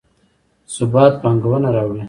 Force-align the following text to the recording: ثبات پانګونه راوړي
ثبات 0.75 1.13
پانګونه 1.21 1.69
راوړي 1.75 1.99